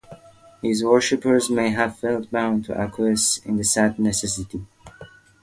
His 0.63 0.83
worshipers 0.83 1.51
may 1.51 1.69
have 1.69 1.95
felt 1.99 2.31
bound 2.31 2.65
to 2.65 2.73
acquiesce 2.75 3.37
in 3.45 3.57
the 3.57 3.63
sad 3.63 3.99
necessity. 3.99 4.65